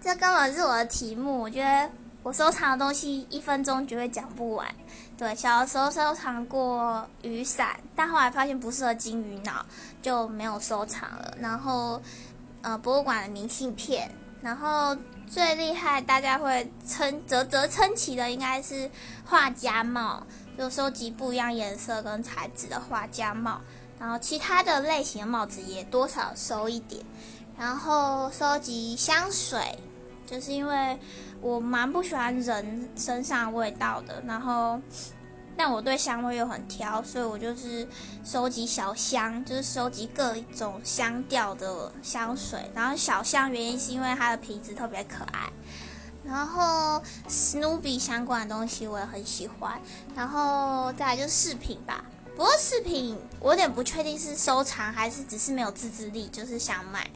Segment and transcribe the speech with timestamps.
[0.00, 1.40] 这根本是我的题目。
[1.40, 1.90] 我觉得
[2.22, 4.66] 我收藏的东西一分钟绝对讲不完。
[5.18, 9.64] 对，小的时候收藏过雨伞，但后来发现不适合金鱼脑，
[10.00, 11.36] 就没有收藏了。
[11.38, 12.00] 然后，
[12.62, 14.10] 呃，博物馆的明信片，
[14.40, 14.96] 然后
[15.28, 18.90] 最厉害，大家会称啧啧称奇的，应该是
[19.26, 20.26] 画家帽，
[20.56, 23.60] 就收集不一样颜色跟材质的画家帽。
[23.98, 27.04] 然后其他的类型的帽子也多少收一点。
[27.58, 29.78] 然后收集香水，
[30.30, 30.98] 就是因为。
[31.42, 34.78] 我蛮不喜欢人身上味道的，然后，
[35.56, 37.88] 但我对香味又很挑，所以我就是
[38.22, 42.70] 收集小香，就是收集各种香调的香水。
[42.74, 45.50] 然后小香原因是因为它的瓶子特别可爱，
[46.22, 49.80] 然后史努比相关的东西我也很喜欢，
[50.14, 52.04] 然后再来就是饰品吧。
[52.36, 57.08] 不过饰品我有点不确定是收藏还是只是没有自制力，就是想买。